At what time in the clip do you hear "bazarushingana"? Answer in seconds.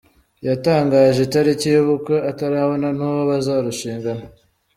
3.31-4.25